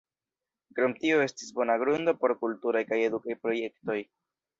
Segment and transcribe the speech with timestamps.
[0.77, 3.99] Krom tio estis bona grundo por kulturaj kaj edukaj projektoj.